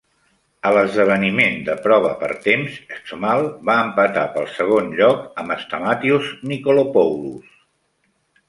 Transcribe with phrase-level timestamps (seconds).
[0.67, 2.79] A l'esdeveniment de prova per temps,
[3.11, 7.55] Schmal va empatar pel segon lloc amb Stamatios Nikolopoulos.